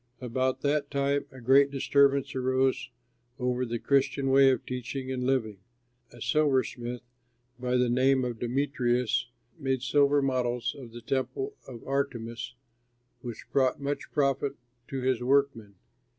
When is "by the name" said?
7.59-8.25